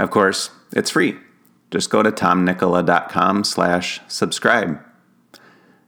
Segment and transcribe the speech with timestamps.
[0.00, 1.18] Of course, it's free.
[1.70, 4.80] Just go to tomnikkola.com slash subscribe.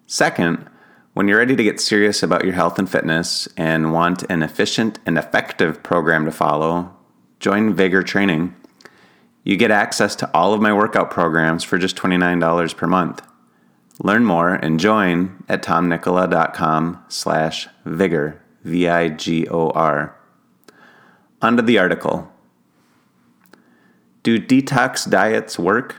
[0.07, 0.69] Second,
[1.15, 4.99] when you're ready to get serious about your health and fitness and want an efficient
[5.07, 6.95] and effective program to follow,
[7.41, 8.55] join Vigor Training.
[9.45, 13.27] You get access to all of my workout programs for just $29 per month.
[13.99, 20.17] Learn more and join at tomnikkola.com slash vigor, V-I-G-O-R.
[21.41, 22.32] Onto the article.
[24.23, 25.97] Do detox diets work?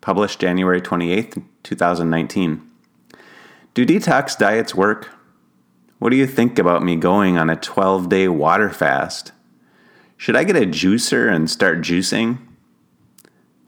[0.00, 2.70] Published January 28th, 2019.
[3.72, 5.10] Do detox diets work?
[6.00, 9.30] What do you think about me going on a 12 day water fast?
[10.16, 12.38] Should I get a juicer and start juicing?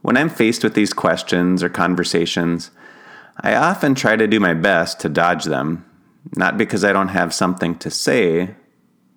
[0.03, 2.73] When I'm faced with these questions or conversations,
[3.41, 5.85] I often try to do my best to dodge them,
[6.37, 8.57] not because I don't have something to say,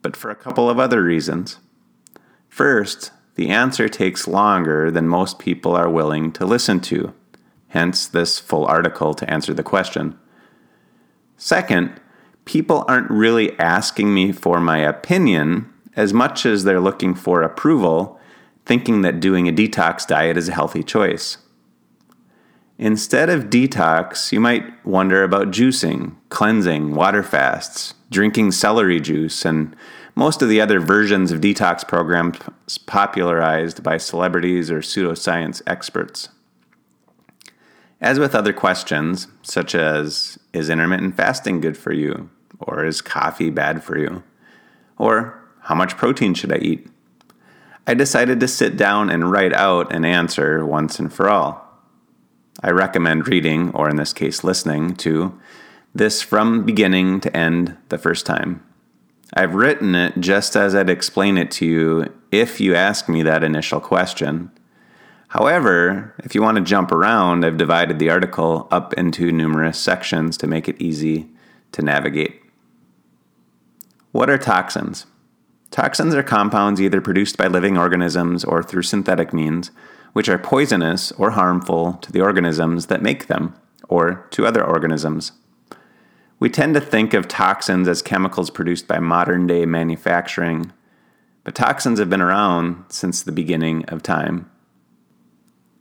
[0.04, 1.58] but for a couple of other reasons.
[2.48, 7.14] First, the answer takes longer than most people are willing to listen to,
[7.70, 10.20] hence, this full article to answer the question.
[11.38, 12.02] Second,
[12.44, 18.20] people aren't really asking me for my opinion as much as they're looking for approval,
[18.66, 21.38] thinking that doing a detox diet is a healthy choice.
[22.78, 29.74] Instead of detox, you might wonder about juicing, cleansing, water fasts, drinking celery juice, and
[30.20, 32.38] most of the other versions of detox programs
[32.86, 36.28] popularized by celebrities or pseudoscience experts.
[38.02, 42.30] As with other questions, such as is intermittent fasting good for you?
[42.60, 44.22] Or is coffee bad for you?
[44.98, 46.90] Or how much protein should I eat?
[47.88, 51.66] I decided to sit down and write out an answer once and for all.
[52.62, 55.40] I recommend reading, or in this case, listening to
[55.96, 58.66] this from beginning to end the first time.
[59.34, 63.44] I've written it just as I'd explain it to you if you ask me that
[63.44, 64.52] initial question.
[65.30, 70.38] However, if you want to jump around, I've divided the article up into numerous sections
[70.38, 71.30] to make it easy
[71.74, 72.42] to navigate.
[74.12, 75.06] What are toxins?
[75.70, 79.70] Toxins are compounds either produced by living organisms or through synthetic means,
[80.14, 83.54] which are poisonous or harmful to the organisms that make them,
[83.88, 85.34] or to other organisms.
[86.40, 90.72] We tend to think of toxins as chemicals produced by modern day manufacturing,
[91.44, 94.50] but toxins have been around since the beginning of time.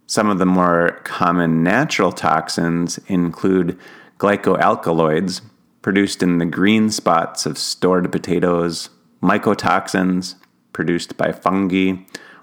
[0.06, 3.78] Some of the more common natural toxins include
[4.18, 5.42] glycoalkaloids,
[5.80, 8.90] produced in the green spots of stored potatoes,
[9.22, 10.34] mycotoxins,
[10.72, 11.92] produced by fungi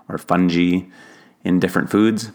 [0.08, 0.84] or fungi
[1.44, 2.32] in different foods,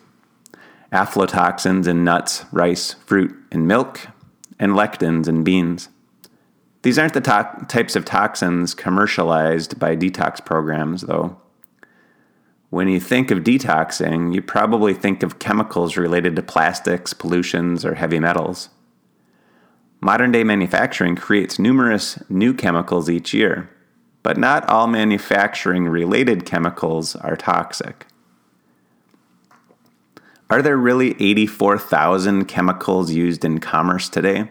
[0.93, 4.09] aflatoxins in nuts, rice, fruit, and milk,
[4.61, 5.89] and lectins in beans.
[6.83, 11.39] These aren't the to- types of toxins commercialized by detox programs, though.
[12.69, 17.95] When you think of detoxing, you probably think of chemicals related to plastics, pollutions, or
[17.95, 18.69] heavy metals.
[20.01, 23.69] Modern day manufacturing creates numerous new chemicals each year,
[24.23, 28.07] but not all manufacturing related chemicals are toxic.
[30.51, 34.51] Are there really 84,000 chemicals used in commerce today?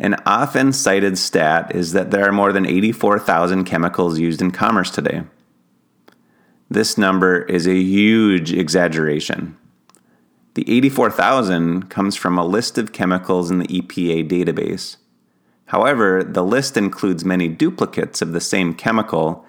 [0.00, 4.90] An often cited stat is that there are more than 84,000 chemicals used in commerce
[4.90, 5.22] today.
[6.68, 9.56] This number is a huge exaggeration.
[10.54, 14.96] The 84,000 comes from a list of chemicals in the EPA database.
[15.66, 19.46] However, the list includes many duplicates of the same chemical,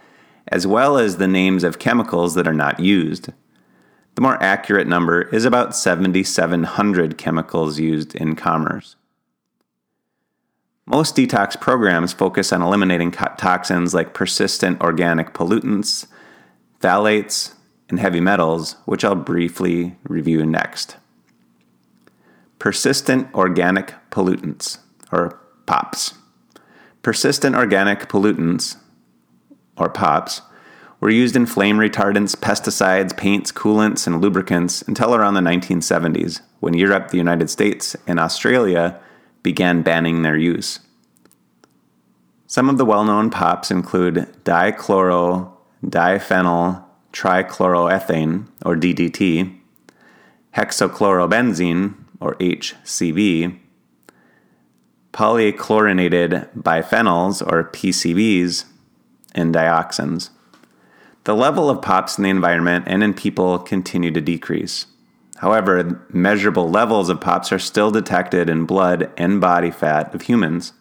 [0.50, 3.32] as well as the names of chemicals that are not used.
[4.16, 8.96] The more accurate number is about 7,700 chemicals used in commerce.
[10.86, 16.08] Most detox programs focus on eliminating toxins like persistent organic pollutants,
[16.80, 17.56] phthalates,
[17.90, 20.96] and heavy metals, which I'll briefly review next.
[22.58, 24.78] Persistent organic pollutants,
[25.12, 26.14] or POPs.
[27.02, 28.78] Persistent organic pollutants,
[29.78, 30.42] or POPs,
[31.06, 36.74] were used in flame retardants, pesticides, paints, coolants, and lubricants until around the 1970s, when
[36.74, 39.00] Europe, the United States, and Australia
[39.44, 40.80] began banning their use.
[42.48, 45.52] Some of the well known POPs include dichloro,
[45.86, 49.60] diphenyl, trichloroethane, or DDT,
[50.56, 53.60] hexachlorobenzene, or HCB,
[55.14, 58.66] polychlorinated biphenyls, or PCBs,
[59.36, 60.32] and dioxins.
[61.26, 64.86] The level of POPs in the environment and in people continue to decrease.
[65.38, 70.74] However, measurable levels of POPs are still detected in blood and body fat of humans.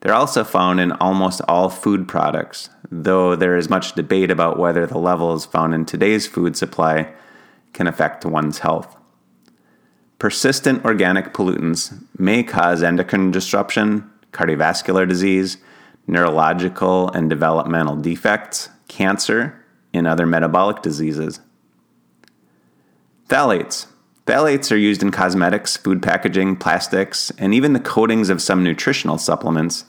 [0.00, 4.84] They're also found in almost all food products, though there is much debate about whether
[4.84, 7.12] the levels found in today's food supply
[7.72, 8.96] can affect one's health.
[10.18, 15.58] Persistent organic pollutants may cause endocrine disruption, cardiovascular disease,
[16.08, 21.40] neurological and developmental defects, cancer, and other metabolic diseases.
[23.28, 23.86] Phthalates.
[24.26, 29.18] Phthalates are used in cosmetics, food packaging, plastics, and even the coatings of some nutritional
[29.18, 29.84] supplements,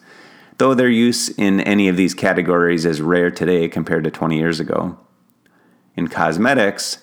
[0.57, 4.59] though their use in any of these categories is rare today compared to 20 years
[4.59, 4.97] ago.
[5.95, 6.99] In cosmetics,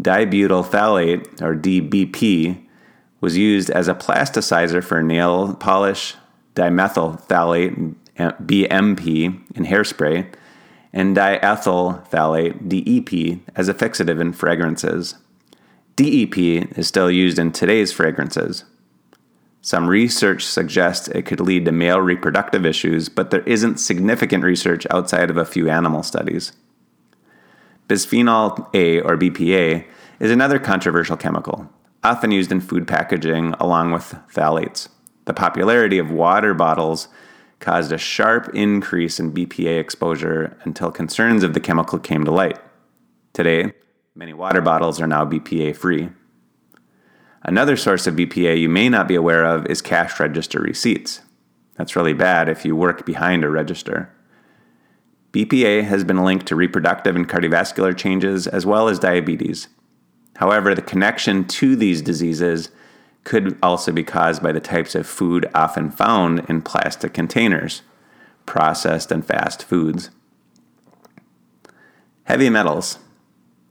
[0.00, 2.62] dibutyl phthalate, or DBP,
[3.20, 6.14] was used as a plasticizer for nail polish,
[6.54, 10.32] dimethyl phthalate, DMP, in hairspray,
[10.92, 15.16] and diethyl phthalate, DEP, as a fixative in fragrances.
[15.96, 16.36] DEP
[16.76, 18.64] is still used in today's fragrances.
[19.62, 24.86] Some research suggests it could lead to male reproductive issues, but there isn't significant research
[24.90, 26.52] outside of a few animal studies.
[27.88, 29.84] Bisphenol A, or BPA,
[30.20, 31.68] is another controversial chemical,
[32.04, 34.88] often used in food packaging along with phthalates.
[35.24, 37.08] The popularity of water bottles
[37.60, 42.58] caused a sharp increase in BPA exposure until concerns of the chemical came to light.
[43.32, 43.72] Today,
[44.14, 46.10] many water bottles are now BPA free.
[47.42, 51.20] Another source of BPA you may not be aware of is cash register receipts.
[51.76, 54.12] That's really bad if you work behind a register.
[55.32, 59.68] BPA has been linked to reproductive and cardiovascular changes as well as diabetes.
[60.36, 62.70] However, the connection to these diseases
[63.26, 67.82] could also be caused by the types of food often found in plastic containers,
[68.46, 70.10] processed and fast foods.
[72.22, 73.00] Heavy metals.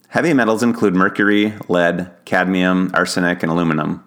[0.10, 4.04] Heavy metals include mercury, lead, cadmium, arsenic, and aluminum.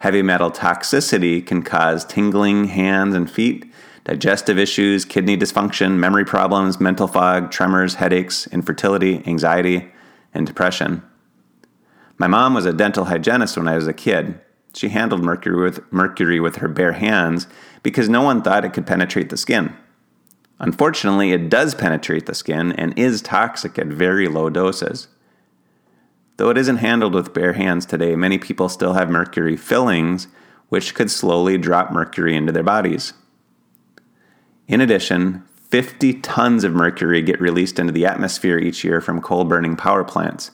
[0.00, 3.64] Heavy metal toxicity can cause tingling hands and feet,
[4.02, 9.92] digestive issues, kidney dysfunction, memory problems, mental fog, tremors, headaches, infertility, anxiety,
[10.34, 11.02] and depression.
[12.16, 14.40] My mom was a dental hygienist when I was a kid,
[14.74, 17.46] she handled mercury with, mercury with her bare hands
[17.82, 19.74] because no one thought it could penetrate the skin.
[20.58, 25.08] Unfortunately, it does penetrate the skin and is toxic at very low doses.
[26.36, 30.28] Though it isn't handled with bare hands today, many people still have mercury fillings,
[30.68, 33.12] which could slowly drop mercury into their bodies.
[34.66, 39.44] In addition, 50 tons of mercury get released into the atmosphere each year from coal
[39.44, 40.50] burning power plants,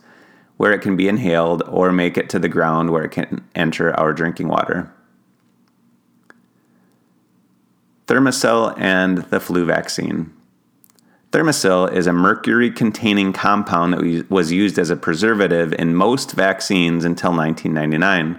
[0.56, 3.92] where it can be inhaled or make it to the ground where it can enter
[3.98, 4.92] our drinking water.
[8.06, 10.32] Thimerosal and the flu vaccine.
[11.32, 17.04] Thimerosal is a mercury containing compound that was used as a preservative in most vaccines
[17.04, 18.38] until 1999.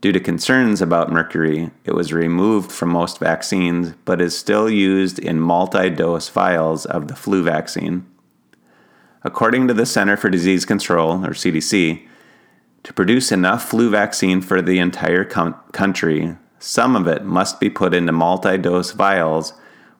[0.00, 5.18] Due to concerns about mercury, it was removed from most vaccines but is still used
[5.18, 8.06] in multi dose vials of the flu vaccine.
[9.24, 12.06] According to the Center for Disease Control, or CDC,
[12.84, 17.68] to produce enough flu vaccine for the entire com- country, some of it must be
[17.68, 19.52] put into multi dose vials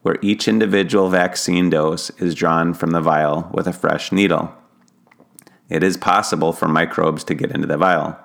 [0.03, 4.55] where each individual vaccine dose is drawn from the vial with a fresh needle.
[5.69, 8.19] It is possible for microbes to get into the vial.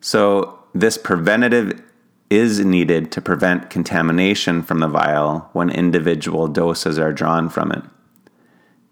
[0.00, 1.82] So, this preventative
[2.28, 7.82] is needed to prevent contamination from the vial when individual doses are drawn from it.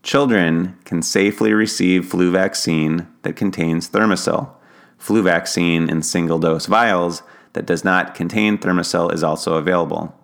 [0.05, 4.51] Children can safely receive flu vaccine that contains Thimerosal.
[4.99, 7.23] Flu vaccine in single dose vials
[7.55, 10.15] that does not contain Thimerosal is also available.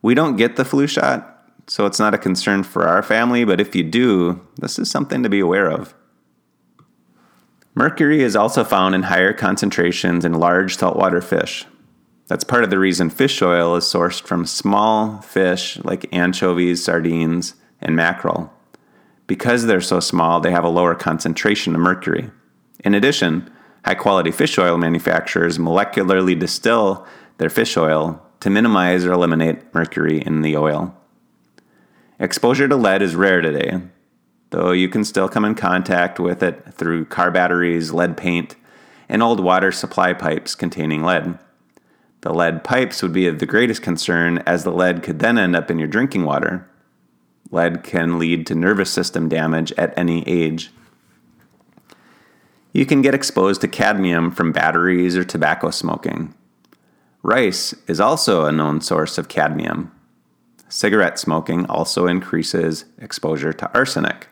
[0.00, 3.60] We don't get the flu shot, so it's not a concern for our family, but
[3.60, 5.92] if you do, this is something to be aware of.
[7.74, 11.64] Mercury is also found in higher concentrations in large saltwater fish.
[12.28, 17.56] That's part of the reason fish oil is sourced from small fish like anchovies, sardines,
[17.80, 18.52] and mackerel.
[19.26, 22.30] Because they're so small, they have a lower concentration of mercury.
[22.84, 23.50] In addition,
[23.84, 27.06] high quality fish oil manufacturers molecularly distill
[27.38, 30.96] their fish oil to minimize or eliminate mercury in the oil.
[32.18, 33.80] Exposure to lead is rare today,
[34.50, 38.56] though you can still come in contact with it through car batteries, lead paint,
[39.08, 41.38] and old water supply pipes containing lead.
[42.22, 45.54] The lead pipes would be of the greatest concern as the lead could then end
[45.54, 46.68] up in your drinking water.
[47.50, 50.70] Lead can lead to nervous system damage at any age.
[52.72, 56.34] You can get exposed to cadmium from batteries or tobacco smoking.
[57.22, 59.92] Rice is also a known source of cadmium.
[60.68, 64.28] Cigarette smoking also increases exposure to arsenic.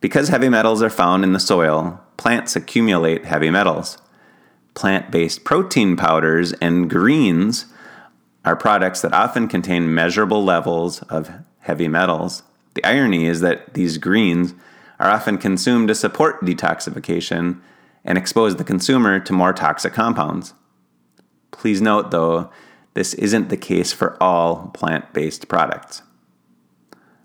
[0.00, 3.98] Because heavy metals are found in the soil, plants accumulate heavy metals.
[4.74, 7.66] Plant based protein powders and greens
[8.44, 11.30] are products that often contain measurable levels of
[11.62, 12.42] heavy metals.
[12.74, 14.54] The irony is that these greens
[14.98, 17.60] are often consumed to support detoxification
[18.04, 20.54] and expose the consumer to more toxic compounds.
[21.50, 22.50] Please note, though,
[22.94, 26.02] this isn't the case for all plant based products.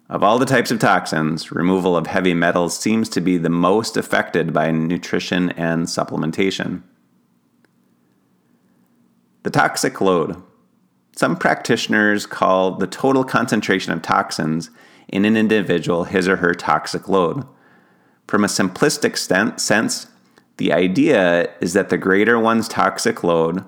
[0.09, 3.97] Of all the types of toxins, removal of heavy metals seems to be the most
[3.97, 6.83] affected by nutrition and supplementation.
[9.43, 10.41] The toxic load.
[11.17, 14.69] Some practitioners call the total concentration of toxins
[15.07, 17.43] in an individual his or her toxic load.
[18.27, 19.17] From a simplistic
[19.59, 20.07] sense,
[20.57, 23.65] the idea is that the greater one's toxic load,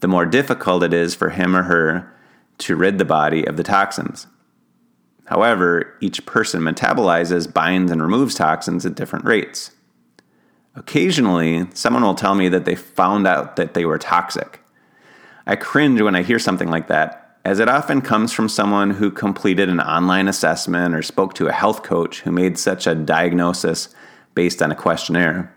[0.00, 2.12] the more difficult it is for him or her
[2.58, 4.26] to rid the body of the toxins.
[5.24, 9.70] However, each person metabolizes, binds, and removes toxins at different rates.
[10.74, 14.59] Occasionally, someone will tell me that they found out that they were toxic.
[15.50, 19.10] I cringe when I hear something like that, as it often comes from someone who
[19.10, 23.88] completed an online assessment or spoke to a health coach who made such a diagnosis
[24.36, 25.52] based on a questionnaire.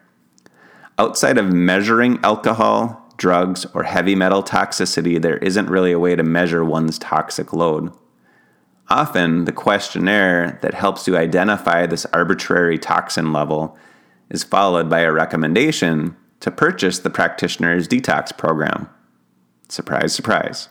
[0.98, 6.24] Outside of measuring alcohol, drugs, or heavy metal toxicity, there isn't really a way to
[6.24, 7.94] measure one's toxic load.
[8.90, 13.78] Often, the questionnaire that helps you identify this arbitrary toxin level
[14.32, 18.90] is followed by a recommendation to purchase the practitioner's detox program.
[19.70, 20.70] Surprise, surprise.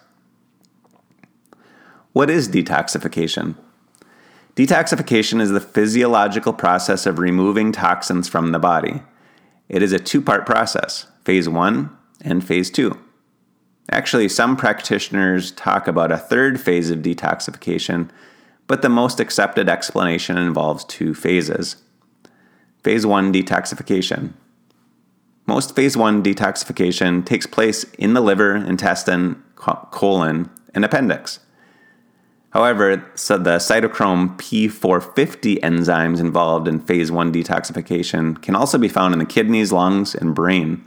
[2.12, 3.56] What is detoxification?
[4.54, 9.02] Detoxification is the physiological process of removing toxins from the body.
[9.68, 12.98] It is a two part process phase one and phase two.
[13.90, 18.10] Actually, some practitioners talk about a third phase of detoxification,
[18.66, 21.76] but the most accepted explanation involves two phases.
[22.82, 24.32] Phase 1 detoxification.
[25.46, 31.40] Most phase 1 detoxification takes place in the liver, intestine, colon, and appendix.
[32.50, 39.14] However, so the cytochrome P450 enzymes involved in phase 1 detoxification can also be found
[39.14, 40.84] in the kidneys, lungs, and brain.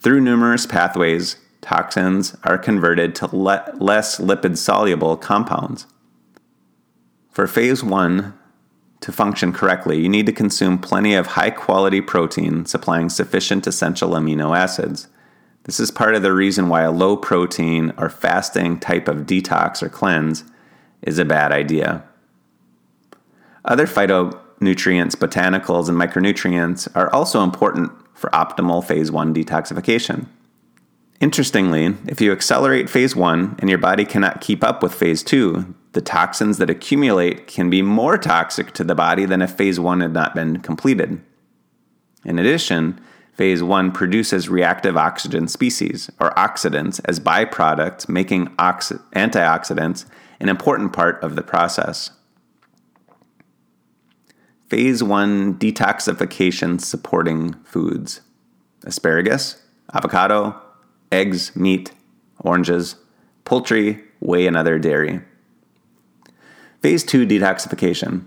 [0.00, 5.86] Through numerous pathways, toxins are converted to le- less lipid soluble compounds.
[7.30, 8.32] For phase one
[9.00, 14.10] to function correctly, you need to consume plenty of high quality protein supplying sufficient essential
[14.10, 15.08] amino acids.
[15.64, 19.82] This is part of the reason why a low protein or fasting type of detox
[19.82, 20.44] or cleanse
[21.02, 22.04] is a bad idea.
[23.64, 30.26] Other phytonutrients, botanicals, and micronutrients are also important for optimal phase 1 detoxification.
[31.20, 35.74] Interestingly, if you accelerate phase one and your body cannot keep up with phase two,
[35.96, 40.00] the toxins that accumulate can be more toxic to the body than if phase one
[40.00, 41.22] had not been completed.
[42.22, 43.00] In addition,
[43.32, 50.04] phase one produces reactive oxygen species, or oxidants, as byproducts, making oxi- antioxidants
[50.38, 52.10] an important part of the process.
[54.68, 58.20] Phase one detoxification supporting foods
[58.84, 59.62] asparagus,
[59.94, 60.60] avocado,
[61.10, 61.92] eggs, meat,
[62.40, 62.96] oranges,
[63.46, 65.22] poultry, whey, and other dairy.
[66.80, 68.26] Phase 2 detoxification.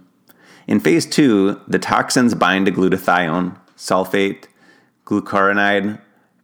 [0.68, 4.46] In phase 2, the toxins bind to glutathione, sulfate,
[5.06, 6.00] glucuronide,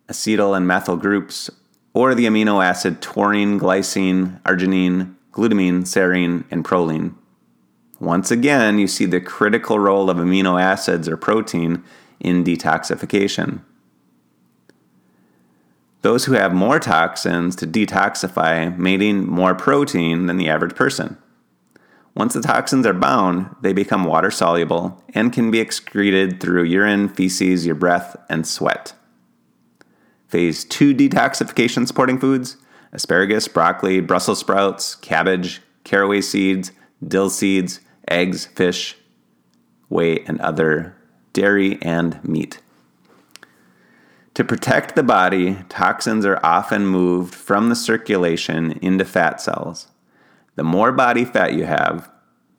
[0.09, 1.49] acetyl and methyl groups,
[1.93, 7.13] or the amino acid taurine, glycine, arginine, glutamine, serine, and proline.
[7.99, 11.83] Once again, you see the critical role of amino acids or protein
[12.19, 13.61] in detoxification.
[16.01, 21.17] Those who have more toxins to detoxify may need more protein than the average person.
[22.15, 27.09] Once the toxins are bound, they become water soluble and can be excreted through urine,
[27.09, 28.93] feces, your breath, and sweat.
[30.27, 32.57] Phase 2 detoxification supporting foods
[32.93, 36.71] asparagus, broccoli, Brussels sprouts, cabbage, caraway seeds,
[37.05, 38.95] dill seeds, eggs, fish,
[39.89, 40.95] whey, and other
[41.33, 42.59] dairy and meat.
[44.35, 49.87] To protect the body, toxins are often moved from the circulation into fat cells.
[50.55, 52.09] The more body fat you have,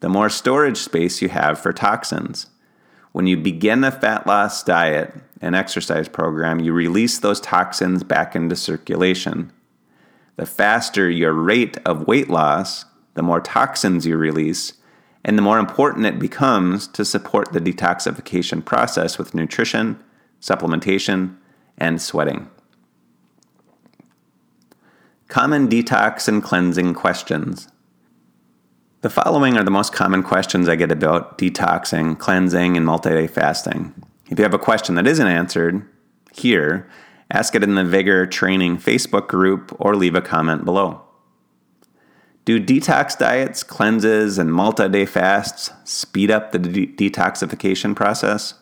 [0.00, 2.46] the more storage space you have for toxins.
[3.12, 8.36] When you begin a fat loss diet and exercise program, you release those toxins back
[8.36, 9.52] into circulation.
[10.36, 12.84] The faster your rate of weight loss,
[13.14, 14.74] the more toxins you release,
[15.24, 19.98] and the more important it becomes to support the detoxification process with nutrition,
[20.40, 21.36] supplementation,
[21.78, 22.50] and sweating.
[25.28, 27.68] Common detox and cleansing questions.
[29.02, 33.26] The following are the most common questions I get about detoxing, cleansing, and multi day
[33.26, 33.92] fasting.
[34.30, 35.86] If you have a question that isn't answered
[36.32, 36.88] here,
[37.30, 41.02] ask it in the Vigor Training Facebook group or leave a comment below.
[42.46, 48.54] Do detox diets, cleanses, and multi day fasts speed up the de- detoxification process?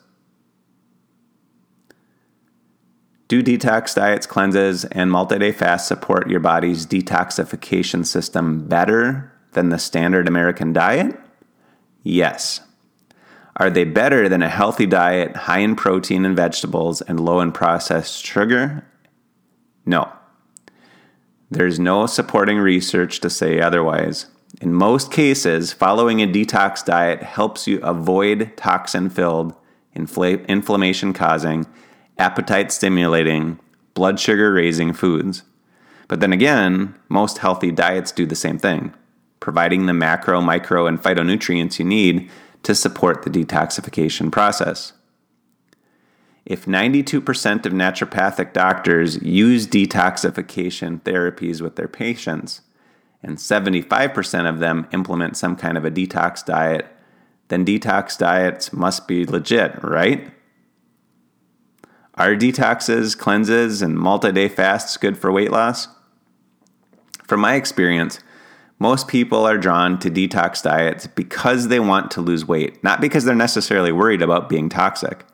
[3.28, 9.70] Do detox diets, cleanses, and multi day fasts support your body's detoxification system better than
[9.70, 11.18] the standard American diet?
[12.02, 12.60] Yes.
[13.56, 17.52] Are they better than a healthy diet high in protein and vegetables and low in
[17.52, 18.84] processed sugar?
[19.86, 20.12] No.
[21.50, 24.26] There's no supporting research to say otherwise.
[24.60, 29.54] In most cases, following a detox diet helps you avoid toxin filled,
[29.96, 31.66] infl- inflammation causing,
[32.18, 33.58] appetite stimulating,
[33.94, 35.42] blood sugar raising foods.
[36.08, 38.92] But then again, most healthy diets do the same thing,
[39.44, 42.30] providing the macro, micro, and phytonutrients you need
[42.62, 44.94] to support the detoxification process.
[46.46, 52.62] If 92% of naturopathic doctors use detoxification therapies with their patients,
[53.22, 56.86] and 75% of them implement some kind of a detox diet,
[57.48, 60.32] then detox diets must be legit, right?
[62.14, 65.88] Are detoxes, cleanses, and multi day fasts good for weight loss?
[67.24, 68.20] From my experience,
[68.84, 73.24] most people are drawn to detox diets because they want to lose weight, not because
[73.24, 75.24] they're necessarily worried about being toxic.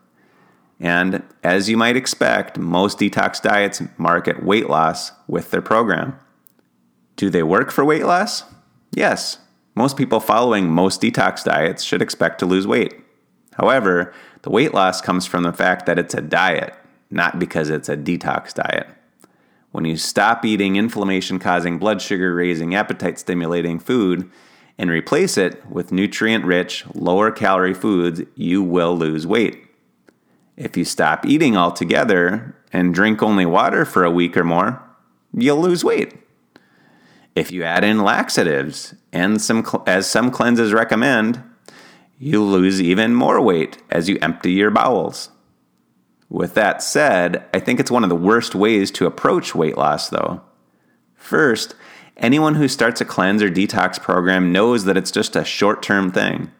[0.79, 6.17] And as you might expect, most detox diets market weight loss with their program.
[7.17, 8.45] Do they work for weight loss?
[8.93, 9.39] Yes.
[9.75, 12.95] Most people following most detox diets should expect to lose weight.
[13.55, 16.73] However, the weight loss comes from the fact that it's a diet,
[17.11, 18.87] not because it's a detox diet.
[19.73, 24.31] When you stop eating inflammation causing, blood sugar raising, appetite stimulating food
[24.77, 29.65] and replace it with nutrient rich, lower calorie foods, you will lose weight.
[30.57, 34.83] If you stop eating altogether and drink only water for a week or more,
[35.33, 36.15] you'll lose weight.
[37.37, 41.43] If you add in laxatives and some as some cleanses recommend,
[42.19, 45.31] you lose even more weight as you empty your bowels.
[46.31, 50.09] With that said, I think it's one of the worst ways to approach weight loss
[50.09, 50.41] though.
[51.17, 51.75] First,
[52.17, 56.51] anyone who starts a cleanse or detox program knows that it's just a short-term thing.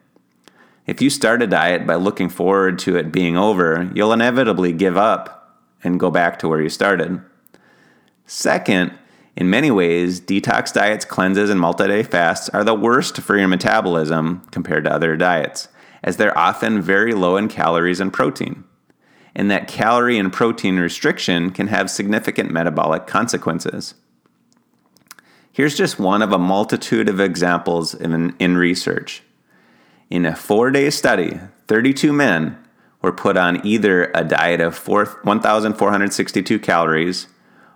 [0.85, 4.97] If you start a diet by looking forward to it being over, you'll inevitably give
[4.97, 7.21] up and go back to where you started.
[8.25, 8.91] Second,
[9.37, 13.47] in many ways, detox diets, cleanses, and multi day fasts are the worst for your
[13.47, 15.69] metabolism compared to other diets,
[16.03, 18.65] as they're often very low in calories and protein.
[19.33, 23.93] And that calorie and protein restriction can have significant metabolic consequences.
[25.51, 29.23] Here's just one of a multitude of examples in, in research.
[30.09, 32.57] In a four day study, 32 men
[33.01, 37.27] were put on either a diet of 1,462 calories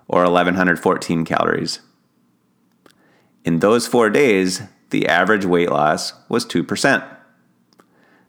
[0.08, 1.80] or 1,114 calories.
[3.44, 7.18] In those four days, the average weight loss was 2%.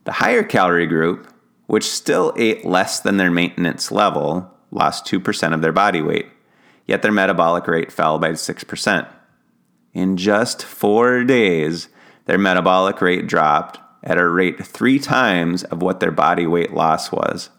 [0.04, 1.32] The higher calorie group,
[1.66, 6.26] which still ate less than their maintenance level, lost 2% of their body weight,
[6.86, 9.08] yet their metabolic rate fell by 6%.
[9.92, 11.88] In just four days,
[12.26, 17.10] their metabolic rate dropped at a rate three times of what their body weight loss
[17.10, 17.50] was.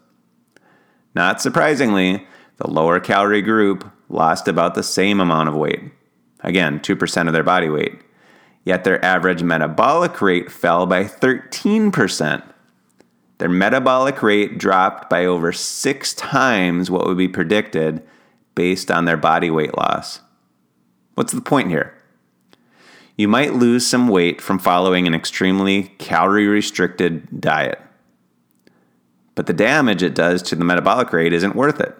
[1.14, 5.80] Not surprisingly, the lower calorie group lost about the same amount of weight.
[6.40, 8.00] Again, 2% of their body weight.
[8.64, 12.42] Yet their average metabolic rate fell by 13%.
[13.38, 18.02] Their metabolic rate dropped by over six times what would be predicted
[18.54, 20.20] based on their body weight loss.
[21.14, 21.98] What's the point here?
[23.18, 27.80] you might lose some weight from following an extremely calorie restricted diet.
[29.34, 31.96] But the damage it does to the metabolic rate isn't worth it.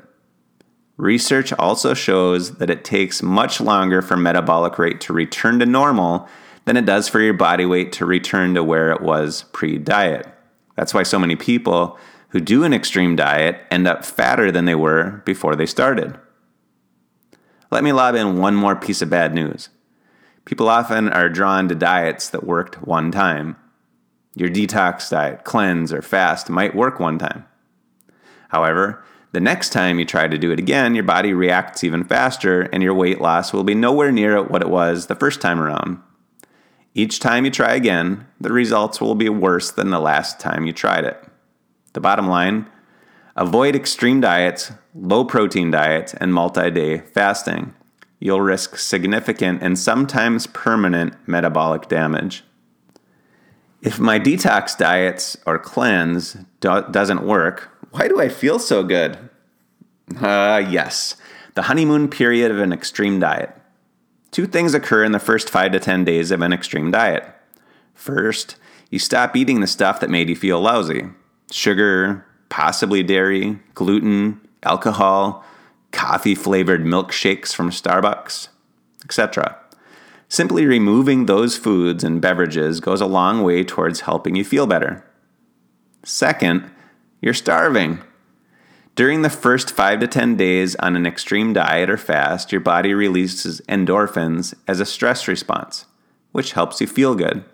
[0.96, 6.28] Research also shows that it takes much longer for metabolic rate to return to normal
[6.66, 10.26] than it does for your body weight to return to where it was pre diet.
[10.78, 14.76] That's why so many people who do an extreme diet end up fatter than they
[14.76, 16.16] were before they started.
[17.72, 19.70] Let me lob in one more piece of bad news.
[20.44, 23.56] People often are drawn to diets that worked one time.
[24.36, 27.44] Your detox diet, cleanse, or fast might work one time.
[28.50, 32.62] However, the next time you try to do it again, your body reacts even faster
[32.72, 36.00] and your weight loss will be nowhere near what it was the first time around.
[36.94, 40.72] Each time you try again, the results will be worse than the last time you
[40.72, 41.22] tried it.
[41.92, 42.66] The bottom line
[43.36, 47.74] avoid extreme diets, low protein diets, and multi day fasting.
[48.18, 52.42] You'll risk significant and sometimes permanent metabolic damage.
[53.80, 59.16] If my detox diets or cleanse do- doesn't work, why do I feel so good?
[60.20, 61.14] Uh, yes,
[61.54, 63.54] the honeymoon period of an extreme diet.
[64.30, 67.24] Two things occur in the first 5 to 10 days of an extreme diet.
[67.94, 68.56] First,
[68.90, 71.08] you stop eating the stuff that made you feel lousy
[71.50, 75.44] sugar, possibly dairy, gluten, alcohol,
[75.92, 78.48] coffee flavored milkshakes from Starbucks,
[79.04, 79.56] etc.
[80.28, 85.04] Simply removing those foods and beverages goes a long way towards helping you feel better.
[86.04, 86.70] Second,
[87.20, 88.00] you're starving.
[88.98, 92.92] During the first 5 to 10 days on an extreme diet or fast, your body
[92.92, 95.86] releases endorphins as a stress response,
[96.32, 97.44] which helps you feel good.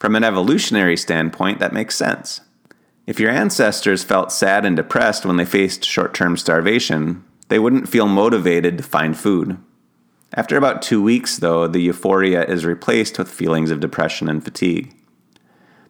[0.00, 2.40] From an evolutionary standpoint, that makes sense.
[3.06, 7.88] If your ancestors felt sad and depressed when they faced short term starvation, they wouldn't
[7.88, 9.56] feel motivated to find food.
[10.32, 14.92] After about two weeks, though, the euphoria is replaced with feelings of depression and fatigue.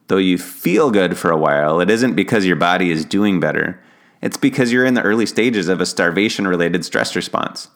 [0.08, 3.80] Though you feel good for a while, it isn't because your body is doing better,
[4.22, 7.68] it's because you're in the early stages of a starvation related stress response.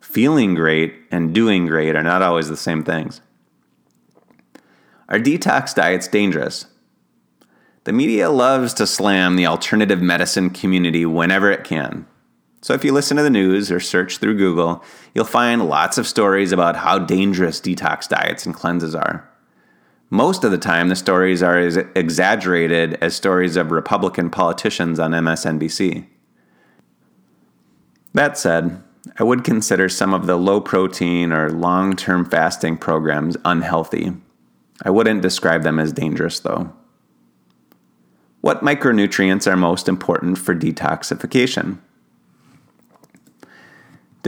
[0.00, 3.20] Feeling great and doing great are not always the same things.
[5.08, 6.66] Are detox diets dangerous?
[7.84, 12.06] The media loves to slam the alternative medicine community whenever it can.
[12.60, 16.06] So if you listen to the news or search through Google, you'll find lots of
[16.06, 19.28] stories about how dangerous detox diets and cleanses are.
[20.10, 25.10] Most of the time, the stories are as exaggerated as stories of Republican politicians on
[25.10, 26.06] MSNBC.
[28.14, 28.82] That said,
[29.18, 34.12] I would consider some of the low protein or long term fasting programs unhealthy.
[34.82, 36.72] I wouldn't describe them as dangerous, though.
[38.40, 41.78] What micronutrients are most important for detoxification?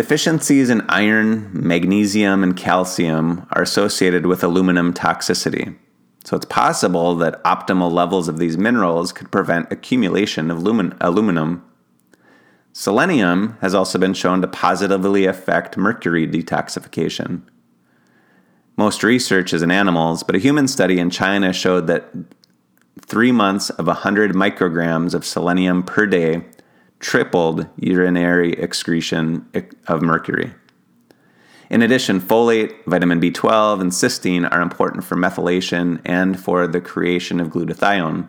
[0.00, 5.76] Deficiencies in iron, magnesium, and calcium are associated with aluminum toxicity.
[6.24, 11.62] So it's possible that optimal levels of these minerals could prevent accumulation of lumin- aluminum.
[12.72, 17.42] Selenium has also been shown to positively affect mercury detoxification.
[18.78, 22.08] Most research is in animals, but a human study in China showed that
[23.02, 26.42] three months of 100 micrograms of selenium per day
[27.00, 29.46] tripled urinary excretion
[29.88, 30.54] of mercury.
[31.70, 37.40] In addition, folate, vitamin B12, and cysteine are important for methylation and for the creation
[37.40, 38.28] of glutathione.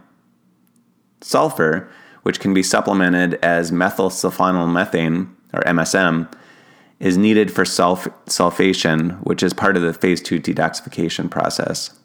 [1.21, 1.89] Sulfur,
[2.23, 6.31] which can be supplemented as methylsulfonylmethane, or MSM,
[6.99, 11.99] is needed for sulf- sulfation, which is part of the phase 2 detoxification process.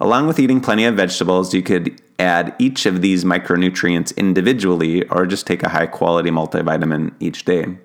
[0.00, 5.26] Along with eating plenty of vegetables, you could add each of these micronutrients individually or
[5.26, 7.78] just take a high quality multivitamin each day.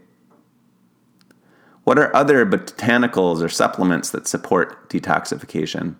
[1.84, 5.96] What are other botanicals or supplements that support detoxification?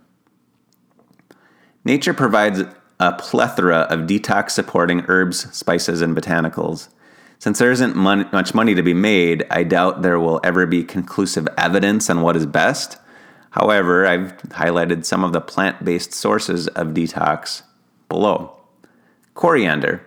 [1.84, 2.64] Nature provides
[3.00, 6.88] a plethora of detox supporting herbs, spices, and botanicals.
[7.38, 10.84] Since there isn't mon- much money to be made, I doubt there will ever be
[10.84, 12.98] conclusive evidence on what is best.
[13.56, 17.62] However, I've highlighted some of the plant based sources of detox
[18.10, 18.60] below.
[19.34, 20.06] Coriander.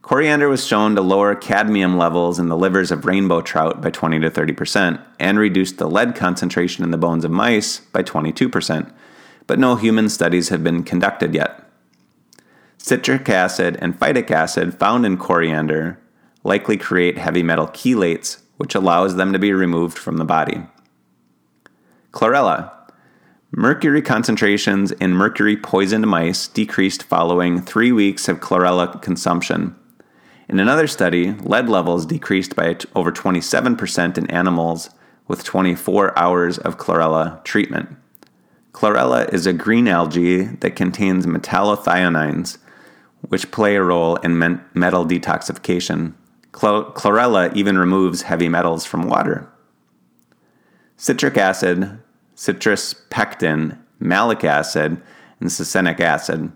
[0.00, 4.20] Coriander was shown to lower cadmium levels in the livers of rainbow trout by 20
[4.20, 8.90] to 30% and reduced the lead concentration in the bones of mice by 22%,
[9.46, 11.62] but no human studies have been conducted yet.
[12.78, 16.00] Citric acid and phytic acid found in coriander
[16.42, 20.62] likely create heavy metal chelates, which allows them to be removed from the body.
[22.12, 22.77] Chlorella.
[23.50, 29.74] Mercury concentrations in mercury poisoned mice decreased following three weeks of chlorella consumption.
[30.50, 34.90] In another study, lead levels decreased by over 27% in animals
[35.26, 37.96] with 24 hours of chlorella treatment.
[38.72, 42.58] Chlorella is a green algae that contains metallothioneins,
[43.28, 46.12] which play a role in metal detoxification.
[46.52, 49.50] chlorella even removes heavy metals from water.
[50.98, 51.98] Citric acid
[52.38, 55.02] citrus pectin, malic acid,
[55.40, 56.52] and succinic acid.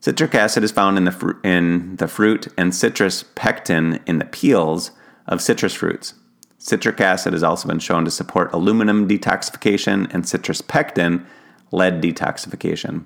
[0.00, 4.90] Citric acid is found in the, in the fruit and citrus pectin in the peels
[5.28, 6.14] of citrus fruits.
[6.58, 11.24] Citric acid has also been shown to support aluminum detoxification and citrus pectin,
[11.70, 13.04] lead detoxification.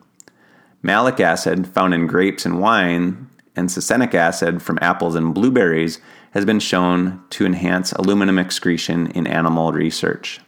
[0.82, 6.46] Malic acid, found in grapes and wine, and succinic acid from apples and blueberries, has
[6.46, 10.40] been shown to enhance aluminum excretion in animal research.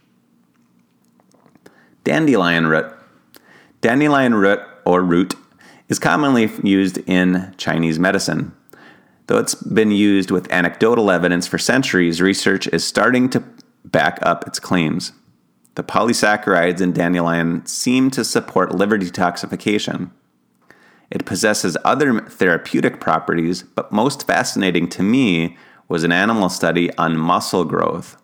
[2.05, 2.93] Dandelion root.
[3.81, 5.35] Dandelion root or root
[5.89, 8.53] is commonly used in Chinese medicine.
[9.27, 13.45] Though it's been used with anecdotal evidence for centuries, research is starting to
[13.85, 15.13] back up its claims.
[15.75, 20.11] The polysaccharides in dandelion seem to support liver detoxification.
[21.11, 25.57] It possesses other therapeutic properties, but most fascinating to me
[25.89, 28.17] was an animal study on muscle growth.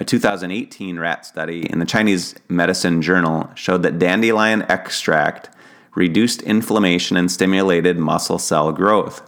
[0.00, 5.50] A 2018 rat study in the Chinese Medicine Journal showed that dandelion extract
[5.94, 9.20] reduced inflammation and stimulated muscle cell growth.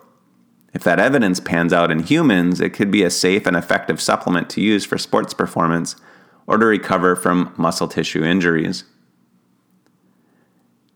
[0.72, 4.48] If that evidence pans out in humans, it could be a safe and effective supplement
[4.48, 5.94] to use for sports performance
[6.46, 8.84] or to recover from muscle tissue injuries.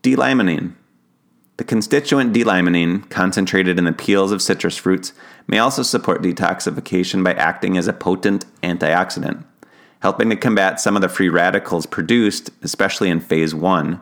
[0.01, 0.73] D-limonene.
[1.57, 5.13] The constituent D-limonene, concentrated in the peels of citrus fruits,
[5.45, 9.43] may also support detoxification by acting as a potent antioxidant,
[10.07, 13.99] helping to combat some of the free radicals produced, especially in phase 1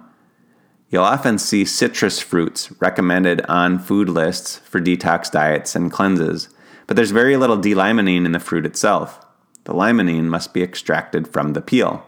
[0.91, 6.49] You'll often see citrus fruits recommended on food lists for detox diets and cleanses,
[6.85, 9.25] but there's very little D-limonene in the fruit itself.
[9.63, 12.05] The limonene must be extracted from the peel.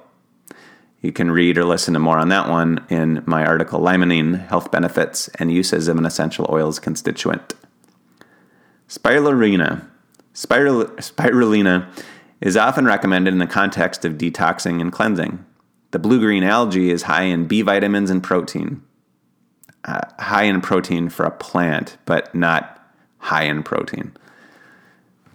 [1.01, 4.69] You can read or listen to more on that one in my article Limonene Health
[4.69, 7.55] Benefits and Uses of an Essential Oils Constituent.
[8.87, 9.87] Spirulina.
[10.33, 11.91] Spiral- spirulina
[12.41, 15.43] is often recommended in the context of detoxing and cleansing.
[15.91, 18.83] The blue green algae is high in B vitamins and protein.
[19.83, 22.77] Uh, high in protein for a plant, but not
[23.19, 24.15] high in protein.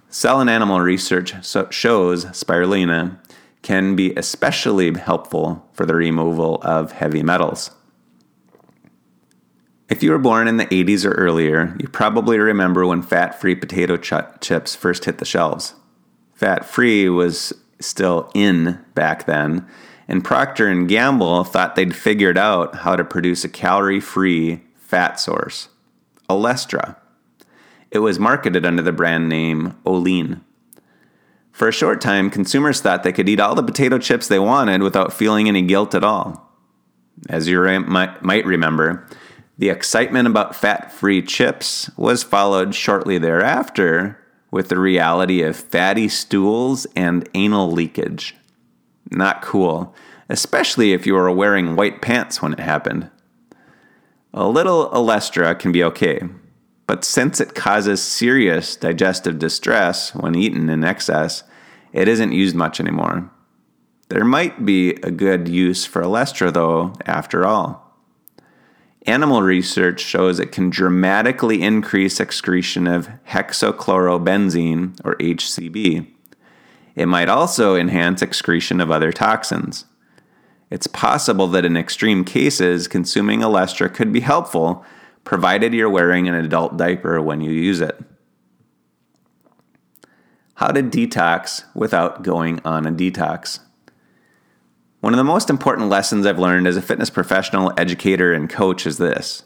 [0.08, 3.16] Cell and animal research so shows spirulina
[3.62, 7.70] can be especially helpful for the removal of heavy metals.
[9.88, 13.54] If you were born in the 80s or earlier, you probably remember when fat free
[13.54, 15.74] potato ch- chips first hit the shelves.
[16.42, 19.64] Fat free was still in back then,
[20.08, 25.68] and Procter and Gamble thought they'd figured out how to produce a calorie-free fat source,
[26.28, 26.96] Olestra.
[27.92, 30.44] It was marketed under the brand name Olean.
[31.52, 34.82] For a short time, consumers thought they could eat all the potato chips they wanted
[34.82, 36.50] without feeling any guilt at all.
[37.28, 39.06] As you might remember,
[39.58, 44.18] the excitement about fat free chips was followed shortly thereafter
[44.52, 48.36] with the reality of fatty stools and anal leakage.
[49.10, 49.92] Not cool,
[50.28, 53.10] especially if you were wearing white pants when it happened.
[54.32, 56.20] A little Olestra can be okay,
[56.86, 61.42] but since it causes serious digestive distress when eaten in excess,
[61.92, 63.30] it isn't used much anymore.
[64.08, 67.81] There might be a good use for Olestra, though, after all.
[69.06, 76.06] Animal research shows it can dramatically increase excretion of hexachlorobenzene, or HCB,
[76.94, 79.86] it might also enhance excretion of other toxins.
[80.70, 84.84] It's possible that in extreme cases, consuming Olestra could be helpful,
[85.24, 87.98] provided you're wearing an adult diaper when you use it.
[90.54, 93.60] How to detox without going on a detox.
[95.02, 98.86] One of the most important lessons I've learned as a fitness professional, educator, and coach
[98.86, 99.42] is this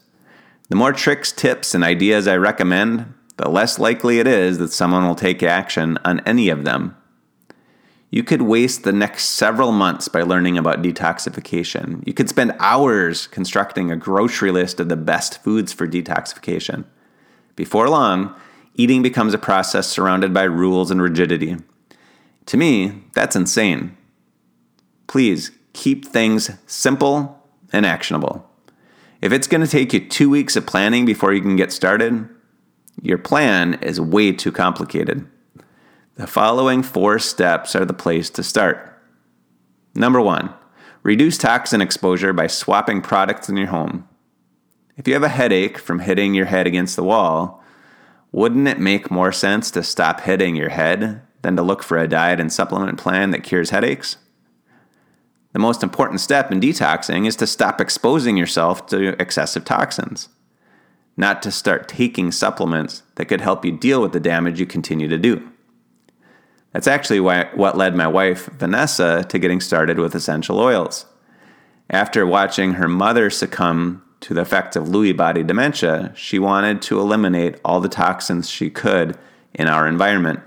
[0.69, 5.07] the more tricks, tips, and ideas I recommend, the less likely it is that someone
[5.07, 6.95] will take action on any of them.
[8.11, 12.05] You could waste the next several months by learning about detoxification.
[12.05, 16.85] You could spend hours constructing a grocery list of the best foods for detoxification.
[17.55, 18.35] Before long,
[18.75, 21.57] eating becomes a process surrounded by rules and rigidity.
[22.45, 23.97] To me, that's insane.
[25.07, 27.43] Please keep things simple
[27.73, 28.49] and actionable.
[29.21, 32.29] If it's going to take you two weeks of planning before you can get started,
[33.01, 35.27] your plan is way too complicated.
[36.15, 39.01] The following four steps are the place to start.
[39.95, 40.53] Number one,
[41.03, 44.07] reduce toxin exposure by swapping products in your home.
[44.97, 47.63] If you have a headache from hitting your head against the wall,
[48.31, 52.07] wouldn't it make more sense to stop hitting your head than to look for a
[52.07, 54.17] diet and supplement plan that cures headaches?
[55.57, 60.29] The most important step in detoxing is to stop exposing yourself to excessive toxins,
[61.17, 65.07] not to start taking supplements that could help you deal with the damage you continue
[65.07, 65.49] to do.
[66.73, 71.07] That's actually what led my wife, Vanessa, to getting started with essential oils.
[71.89, 76.99] After watching her mother succumb to the effects of Lewy body dementia, she wanted to
[76.99, 79.17] eliminate all the toxins she could
[79.55, 80.41] in our environment.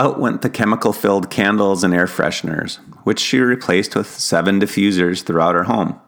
[0.00, 5.22] Out went the chemical filled candles and air fresheners, which she replaced with seven diffusers
[5.22, 6.00] throughout her home.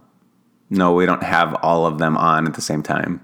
[0.71, 3.21] No, we don't have all of them on at the same time.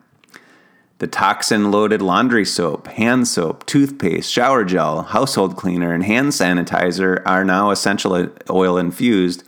[0.98, 7.22] The toxin loaded laundry soap, hand soap, toothpaste, shower gel, household cleaner, and hand sanitizer
[7.24, 9.44] are now essential oil infused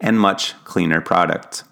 [0.00, 1.64] and much cleaner products.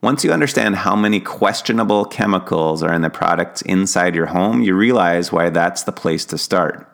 [0.00, 4.74] Once you understand how many questionable chemicals are in the products inside your home, you
[4.74, 6.92] realize why that's the place to start.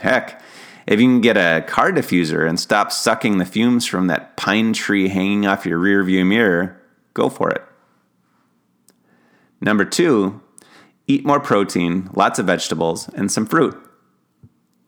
[0.00, 0.40] Heck,
[0.86, 4.72] if you can get a car diffuser and stop sucking the fumes from that pine
[4.72, 6.80] tree hanging off your rearview mirror,
[7.14, 7.62] go for it.
[9.60, 10.42] Number two,
[11.06, 13.74] eat more protein, lots of vegetables, and some fruit.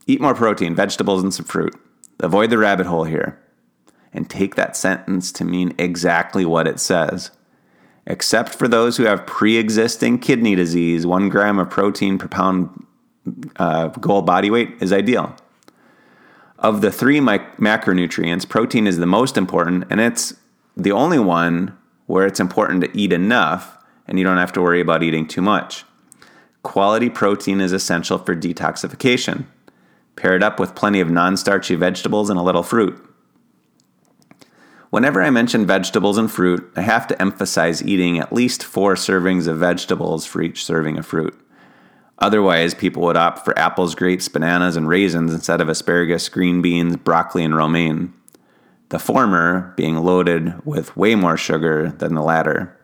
[0.06, 1.74] Eat more protein, vegetables, and some fruit.
[2.20, 3.40] Avoid the rabbit hole here.
[4.12, 7.30] And take that sentence to mean exactly what it says.
[8.06, 12.86] Except for those who have pre existing kidney disease, one gram of protein per pound
[13.56, 15.34] uh, goal body weight is ideal.
[16.58, 20.34] Of the three mic- macronutrients, protein is the most important, and it's
[20.76, 24.80] the only one where it's important to eat enough and you don't have to worry
[24.80, 25.84] about eating too much.
[26.62, 29.46] Quality protein is essential for detoxification.
[30.16, 33.02] Pair it up with plenty of non starchy vegetables and a little fruit.
[34.90, 39.46] Whenever I mention vegetables and fruit, I have to emphasize eating at least four servings
[39.46, 41.38] of vegetables for each serving of fruit.
[42.18, 46.96] Otherwise, people would opt for apples, grapes, bananas, and raisins instead of asparagus, green beans,
[46.96, 48.12] broccoli, and romaine.
[48.88, 52.76] The former being loaded with way more sugar than the latter.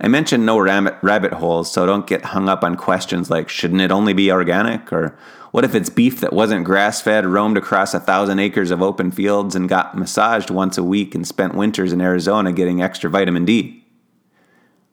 [0.00, 3.92] I mentioned no rabbit holes, so don't get hung up on questions like shouldn't it
[3.92, 4.92] only be organic?
[4.92, 5.16] Or
[5.52, 9.10] what if it's beef that wasn't grass fed, roamed across a thousand acres of open
[9.10, 13.44] fields, and got massaged once a week and spent winters in Arizona getting extra vitamin
[13.44, 13.81] D?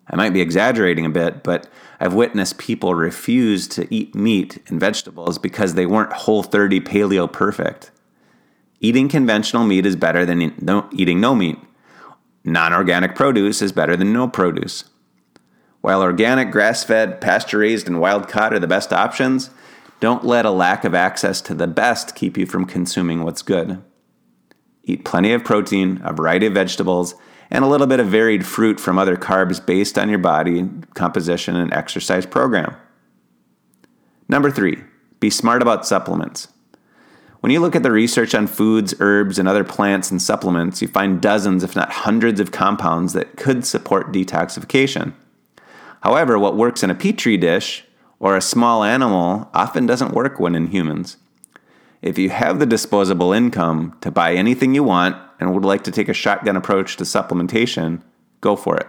[0.09, 1.67] I might be exaggerating a bit, but
[1.99, 7.31] I've witnessed people refuse to eat meat and vegetables because they weren't whole 30 paleo
[7.31, 7.91] perfect.
[8.79, 10.41] Eating conventional meat is better than
[10.93, 11.59] eating no meat.
[12.43, 14.85] Non organic produce is better than no produce.
[15.81, 19.49] While organic, grass fed, pasture raised, and wild caught are the best options,
[19.99, 23.81] don't let a lack of access to the best keep you from consuming what's good.
[24.83, 27.15] Eat plenty of protein, a variety of vegetables,
[27.51, 31.55] and a little bit of varied fruit from other carbs based on your body composition
[31.55, 32.75] and exercise program.
[34.27, 34.83] Number three,
[35.19, 36.49] be smart about supplements.
[37.39, 40.87] When you look at the research on foods, herbs, and other plants and supplements, you
[40.89, 45.13] find dozens, if not hundreds, of compounds that could support detoxification.
[46.01, 47.85] However, what works in a petri dish
[48.19, 51.17] or a small animal often doesn't work when in humans.
[52.01, 55.91] If you have the disposable income to buy anything you want and would like to
[55.91, 58.01] take a shotgun approach to supplementation,
[58.41, 58.87] go for it.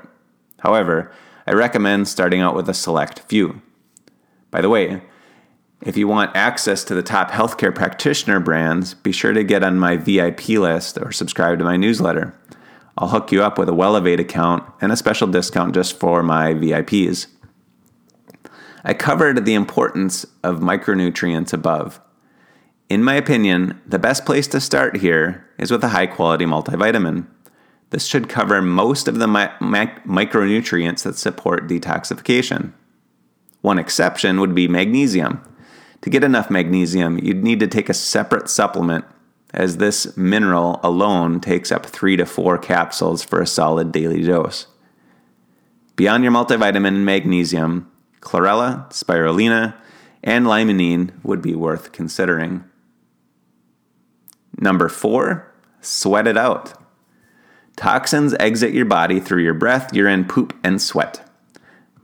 [0.61, 1.13] However,
[1.47, 3.63] I recommend starting out with a select few.
[4.51, 5.03] By the way,
[5.81, 9.79] if you want access to the top healthcare practitioner brands, be sure to get on
[9.79, 12.39] my VIP list or subscribe to my newsletter.
[12.99, 16.53] I'll hook you up with a Wellevate account and a special discount just for my
[16.53, 17.29] VIPs.
[18.85, 22.01] I covered the importance of micronutrients above.
[22.91, 27.25] In my opinion, the best place to start here is with a high quality multivitamin.
[27.91, 32.73] This should cover most of the mi- mi- micronutrients that support detoxification.
[33.61, 35.41] One exception would be magnesium.
[36.01, 39.05] To get enough magnesium, you'd need to take a separate supplement
[39.55, 44.67] as this mineral alone takes up three to four capsules for a solid daily dose.
[45.95, 47.89] Beyond your multivitamin and magnesium,
[48.21, 49.77] chlorella, spirulina,
[50.25, 52.65] and limonene would be worth considering.
[54.61, 56.75] Number four, sweat it out.
[57.77, 61.27] Toxins exit your body through your breath, urine, poop, and sweat.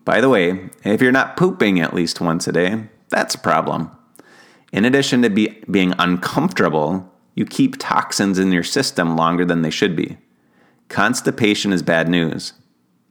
[0.07, 3.91] By the way, if you're not pooping at least once a day, that's a problem.
[4.73, 9.71] In addition to be, being uncomfortable, you keep toxins in your system longer than they
[9.71, 10.17] should be.
[10.89, 12.55] Constipation is bad news.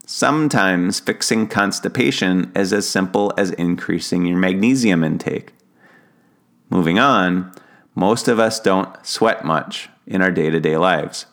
[0.07, 5.53] Sometimes fixing constipation is as simple as increasing your magnesium intake.
[6.69, 7.51] Moving on,
[7.95, 11.25] most of us don't sweat much in our day to day lives.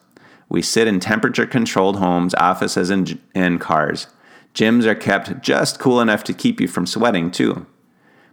[0.48, 4.06] We sit in temperature controlled homes, offices, and, and cars.
[4.54, 7.66] Gyms are kept just cool enough to keep you from sweating, too.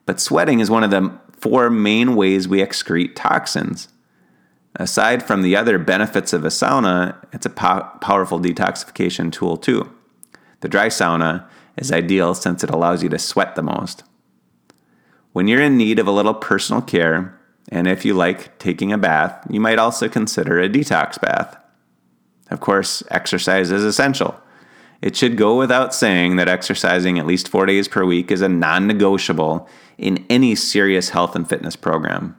[0.05, 3.87] But sweating is one of the four main ways we excrete toxins.
[4.75, 9.89] Aside from the other benefits of a sauna, it's a po- powerful detoxification tool too.
[10.59, 14.03] The dry sauna is ideal since it allows you to sweat the most.
[15.31, 17.38] When you're in need of a little personal care,
[17.69, 21.55] and if you like taking a bath, you might also consider a detox bath.
[22.49, 24.39] Of course, exercise is essential.
[25.01, 28.49] It should go without saying that exercising at least four days per week is a
[28.49, 32.35] non negotiable in any serious health and fitness program.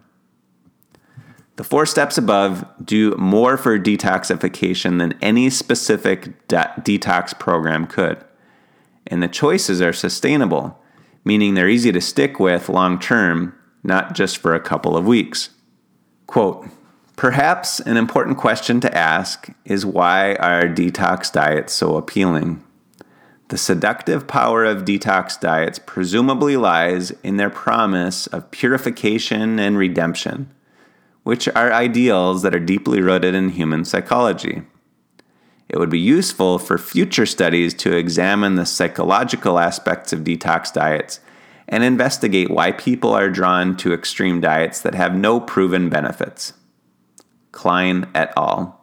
[1.56, 8.22] The four steps above do more for detoxification than any specific de- detox program could.
[9.06, 10.78] And the choices are sustainable,
[11.24, 15.50] meaning they're easy to stick with long term, not just for a couple of weeks.
[16.26, 16.66] Quote
[17.16, 22.64] Perhaps an important question to ask is why are detox diets so appealing?
[23.48, 30.50] The seductive power of detox diets presumably lies in their promise of purification and redemption,
[31.24, 34.62] which are ideals that are deeply rooted in human psychology.
[35.68, 41.20] It would be useful for future studies to examine the psychological aspects of detox diets
[41.70, 46.52] and investigate why people are drawn to extreme diets that have no proven benefits.
[47.52, 48.78] Klein et al.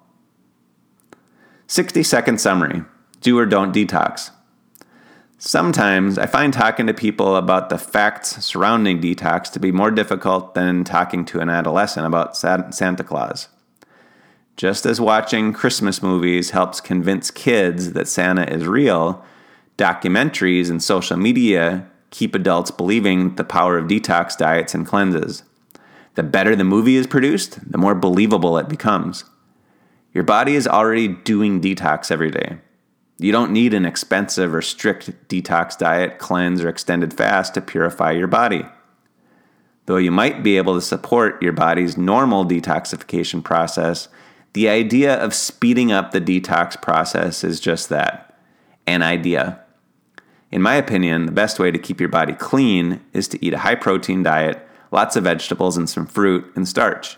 [1.67, 2.83] 60 second summary
[3.21, 4.31] Do or don't detox.
[5.37, 10.55] Sometimes I find talking to people about the facts surrounding detox to be more difficult
[10.55, 13.49] than talking to an adolescent about Santa Claus.
[14.55, 19.23] Just as watching Christmas movies helps convince kids that Santa is real,
[19.77, 25.43] documentaries and social media keep adults believing the power of detox diets and cleanses.
[26.15, 29.25] The better the movie is produced, the more believable it becomes.
[30.13, 32.57] Your body is already doing detox every day.
[33.19, 38.11] You don't need an expensive or strict detox diet, cleanse, or extended fast to purify
[38.11, 38.65] your body.
[39.85, 44.07] Though you might be able to support your body's normal detoxification process,
[44.53, 48.27] the idea of speeding up the detox process is just that
[48.87, 49.59] an idea.
[50.51, 53.59] In my opinion, the best way to keep your body clean is to eat a
[53.59, 57.17] high protein diet lots of vegetables and some fruit and starch.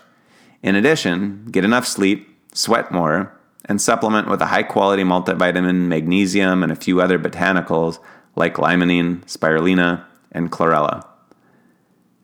[0.62, 3.32] In addition, get enough sleep, sweat more,
[3.66, 7.98] and supplement with a high quality multivitamin, magnesium, and a few other botanicals
[8.36, 11.06] like limonene, spirulina, and chlorella.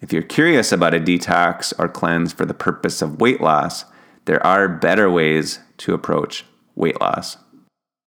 [0.00, 3.84] If you're curious about a detox or cleanse for the purpose of weight loss,
[4.26, 6.44] there are better ways to approach
[6.74, 7.38] weight loss.